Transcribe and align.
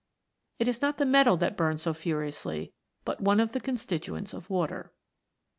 It 0.57 0.67
is 0.67 0.81
not 0.81 0.97
the 0.97 1.05
metal 1.05 1.37
that 1.37 1.55
burns 1.55 1.83
so 1.83 1.93
furiously, 1.93 2.73
but 3.05 3.21
one 3.21 3.39
of 3.39 3.51
the 3.51 3.59
constituents 3.59 4.33
of 4.33 4.49
water. 4.49 4.91